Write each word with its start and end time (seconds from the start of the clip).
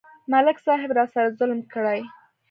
ملک 0.31 0.57
صاحب 0.65 0.89
راسره 0.97 1.29
ظلم 1.39 1.59
کړی. 1.73 1.99